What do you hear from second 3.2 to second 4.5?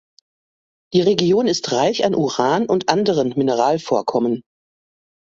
Mineralvorkommen.